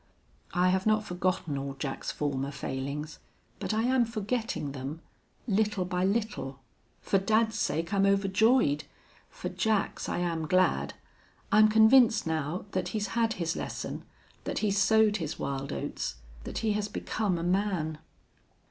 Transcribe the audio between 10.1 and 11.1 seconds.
am glad.